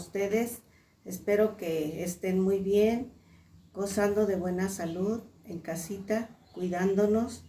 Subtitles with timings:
[0.00, 0.62] ustedes.
[1.04, 3.12] Espero que estén muy bien,
[3.72, 7.44] gozando de buena salud en casita, cuidándonos.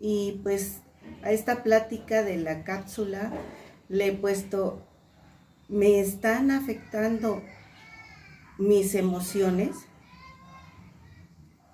[0.00, 0.80] Y pues
[1.22, 3.32] a esta plática de la cápsula
[3.88, 4.86] le he puesto,
[5.68, 7.42] me están afectando
[8.58, 9.76] mis emociones.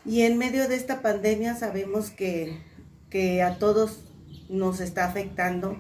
[0.05, 2.61] Y en medio de esta pandemia sabemos que,
[3.11, 4.05] que a todos
[4.49, 5.79] nos está afectando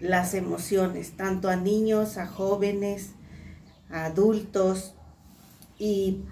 [0.00, 3.12] las emociones, tanto a niños, a jóvenes,
[3.90, 4.94] a adultos.
[5.78, 6.24] ¿Y,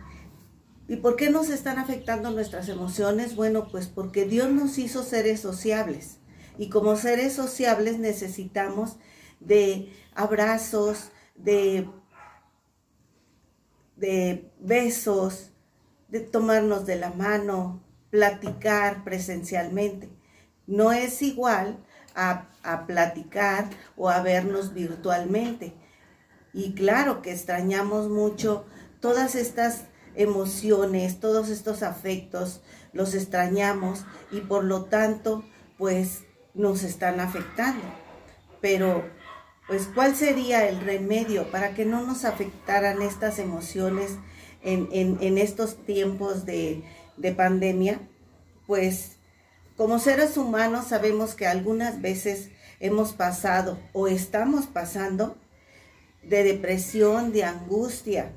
[0.88, 3.36] ¿Y por qué nos están afectando nuestras emociones?
[3.36, 6.18] Bueno, pues porque Dios nos hizo seres sociables.
[6.58, 8.96] Y como seres sociables necesitamos
[9.40, 11.88] de abrazos, de,
[13.96, 15.50] de besos,
[16.08, 20.08] de tomarnos de la mano, platicar presencialmente.
[20.66, 21.78] No es igual
[22.14, 22.48] a,
[22.86, 25.74] platicar o a vernos virtualmente.
[26.58, 28.64] Y claro que extrañamos mucho
[28.98, 29.82] todas estas
[30.16, 35.44] emociones, todos estos afectos, los extrañamos y por lo tanto,
[35.76, 37.84] pues nos están afectando.
[38.60, 39.04] Pero,
[39.68, 44.16] pues, ¿cuál sería el remedio para que no nos afectaran estas emociones
[44.60, 46.82] en, estos tiempos de,
[47.18, 48.00] de pandemia?
[48.66, 49.12] Pues
[49.76, 55.36] como seres humanos sabemos que algunas veces hemos pasado o estamos pasando
[56.22, 58.32] de depresión, de angustia,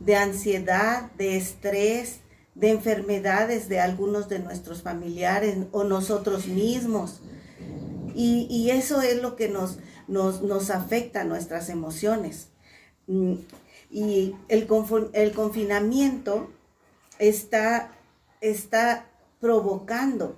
[0.00, 2.20] de ansiedad, de estrés,
[2.54, 7.20] de enfermedades de algunos de nuestros familiares o nosotros mismos.
[8.14, 12.48] Y, eso es lo que nos, nos, nos afecta nuestras emociones.
[13.06, 13.34] Mm,
[13.90, 14.68] y el,
[15.12, 16.50] el confinamiento
[17.18, 17.92] está,
[18.40, 19.06] está
[19.40, 20.36] provocando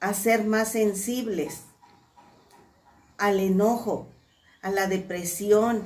[0.00, 1.62] a ser más sensibles
[3.18, 4.06] al enojo,
[4.62, 5.82] a la depresión,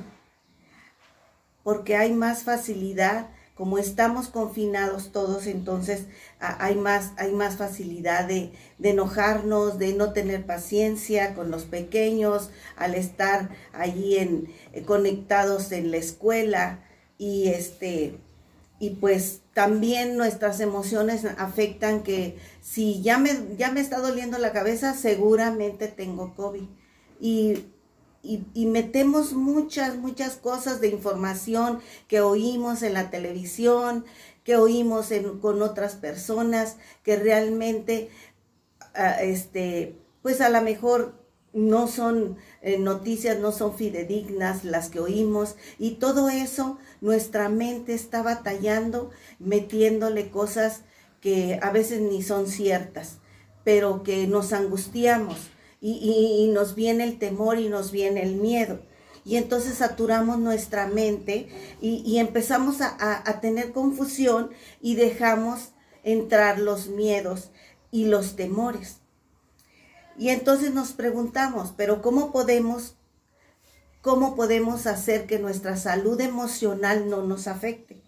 [1.63, 6.05] porque hay más facilidad, como estamos confinados todos, entonces
[6.39, 12.49] hay más, hay más facilidad de, de, enojarnos, de no tener paciencia con los pequeños,
[12.75, 16.83] al estar allí en, eh, conectados en la escuela
[17.17, 18.19] y este
[18.77, 24.51] y pues también nuestras emociones afectan que si ya me, ya me está doliendo la
[24.51, 26.67] cabeza, seguramente tengo COVID.
[27.21, 27.63] Y,
[28.53, 34.05] metemos muchas, muchas cosas de información que oímos en la televisión,
[34.43, 35.09] que oímos
[35.41, 38.09] con otras personas, que realmente,
[38.93, 41.25] ah, este, pues a lo mejor
[41.55, 47.93] no son eh, noticias, no son fidedignas las que oímos y todo eso nuestra mente
[47.93, 49.09] está batallando,
[49.39, 50.81] metiéndole cosas
[51.21, 53.19] que a veces ni son ciertas,
[53.63, 55.37] pero que nos angustiamos
[55.81, 58.79] y, nos viene el temor y nos viene el miedo.
[59.23, 61.47] Y entonces saturamos nuestra mente
[61.81, 65.69] y, empezamos a tener confusión y dejamos
[66.03, 67.49] entrar los miedos
[67.91, 68.99] y los temores.
[70.17, 72.95] Y entonces nos preguntamos, pero ¿cómo podemos,
[74.01, 78.01] cómo podemos hacer que nuestra salud emocional no nos afecte?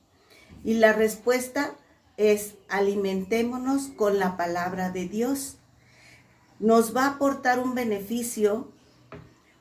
[0.63, 1.75] Y la respuesta
[2.15, 5.56] es alimentémonos con la palabra de Dios.
[6.59, 8.71] Nos va a aportar un beneficio,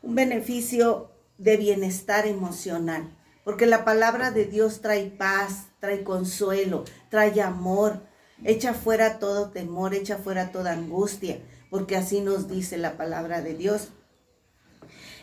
[0.02, 7.40] un beneficio de bienestar emocional, porque la palabra de Dios trae paz, trae consuelo, trae
[7.42, 8.02] amor,
[8.44, 11.40] echa fuera todo temor, echa fuera toda angustia
[11.70, 13.88] porque así nos dice la palabra de Dios.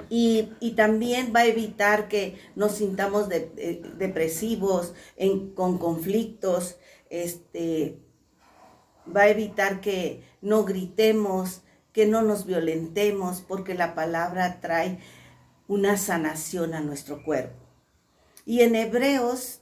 [0.10, 4.94] Y, también va a evitar que nos sintamos depresivos,
[5.56, 6.76] con conflictos,
[7.10, 8.00] este,
[9.06, 15.00] va a evitar que no gritemos, que no nos violentemos, porque la palabra trae
[15.68, 17.56] una sanación a nuestro cuerpo.
[18.46, 19.62] Y en Hebreos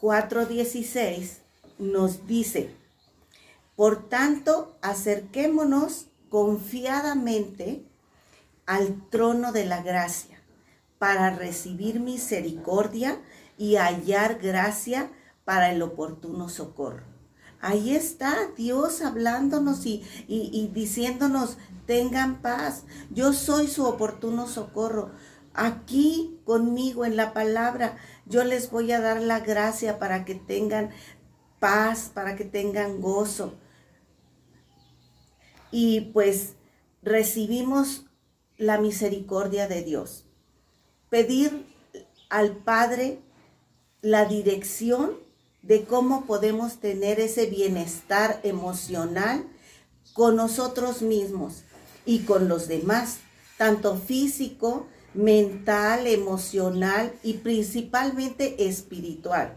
[0.00, 1.38] 4:16
[1.78, 2.70] nos dice,
[3.76, 7.84] por tanto, acerquémonos confiadamente
[8.66, 10.40] al trono de la gracia
[10.98, 13.20] para recibir misericordia
[13.58, 15.10] y hallar gracia
[15.44, 17.13] para el oportuno socorro.
[17.66, 21.56] Ahí está Dios hablándonos y, y, diciéndonos,
[21.86, 25.12] tengan paz, yo soy su oportuno socorro.
[25.54, 27.96] Aquí conmigo en la palabra,
[28.26, 30.90] yo les voy a dar la gracia para que tengan
[31.58, 33.54] paz, para que tengan gozo
[35.70, 36.56] y pues
[37.00, 38.04] recibimos
[38.58, 40.26] la misericordia de Dios.
[41.08, 41.64] Pedir
[42.28, 43.22] al Padre
[44.02, 45.23] la dirección
[45.66, 49.46] de cómo podemos tener ese bienestar emocional
[50.12, 51.64] con nosotros mismos
[52.04, 53.18] y con los demás,
[53.56, 59.56] tanto físico, mental, emocional y principalmente espiritual.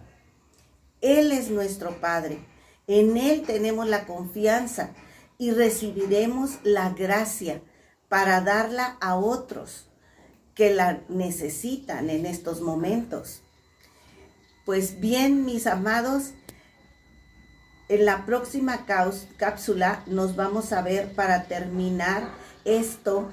[1.01, 2.39] Él es nuestro Padre.
[2.87, 4.91] En Él tenemos la confianza
[5.37, 7.61] y recibiremos la gracia
[8.07, 9.89] para darla a otros
[10.55, 13.41] que la necesitan en estos momentos.
[14.67, 16.31] Pues bien, mis amados,
[17.87, 22.33] en la próxima cápsula nos vamos a ver para terminar
[22.65, 23.31] esto,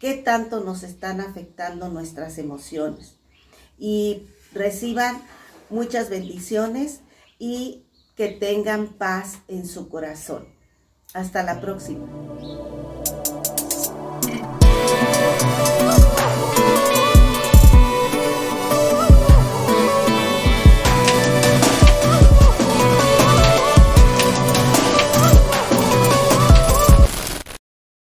[0.00, 3.14] qué tanto nos están afectando nuestras emociones.
[3.78, 5.22] Y reciban
[5.70, 6.98] muchas bendiciones
[7.38, 7.86] y
[8.16, 10.48] que tengan paz en su corazón.
[11.14, 12.08] Hasta la próxima.